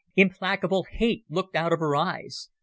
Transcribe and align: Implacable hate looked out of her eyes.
Implacable 0.15 0.87
hate 0.89 1.25
looked 1.29 1.55
out 1.55 1.71
of 1.71 1.77
her 1.79 1.95
eyes. 1.95 2.49